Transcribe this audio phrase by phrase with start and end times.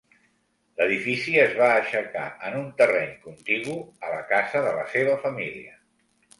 [0.79, 5.81] L'edifici es va aixecar en un terreny contigu a la casa de la seva família.